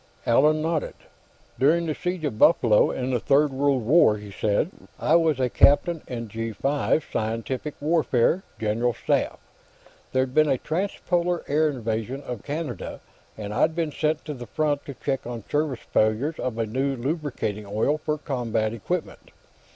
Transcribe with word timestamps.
Allan 0.25 0.63
nodded. 0.63 0.95
"During 1.59 1.85
the 1.85 1.93
siege 1.93 2.25
of 2.25 2.39
Buffalo, 2.39 2.89
in 2.89 3.11
the 3.11 3.19
Third 3.19 3.53
World 3.53 3.85
War," 3.85 4.17
he 4.17 4.31
said, 4.31 4.71
"I 4.99 5.15
was 5.15 5.39
a 5.39 5.47
captain 5.47 6.01
in 6.07 6.27
G5 6.27 7.03
Scientific 7.13 7.75
Warfare, 7.79 8.41
General 8.59 8.95
Staff. 8.95 9.37
There'd 10.11 10.33
been 10.33 10.49
a 10.49 10.57
transpolar 10.57 11.43
air 11.47 11.69
invasion 11.69 12.21
of 12.23 12.41
Canada, 12.41 12.99
and 13.37 13.53
I'd 13.53 13.75
been 13.75 13.91
sent 13.91 14.25
to 14.25 14.33
the 14.33 14.47
front 14.47 14.85
to 14.85 14.95
check 14.95 15.27
on 15.27 15.43
service 15.51 15.81
failures 15.93 16.39
of 16.39 16.57
a 16.57 16.65
new 16.65 16.95
lubricating 16.95 17.67
oil 17.67 17.99
for 17.99 18.17
combat 18.17 18.73
equipment. 18.73 19.29